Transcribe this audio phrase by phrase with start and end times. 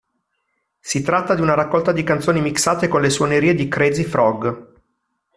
[0.79, 4.69] Si tratta di una raccolta di canzoni mixate con le suonerie di Crazy Frog.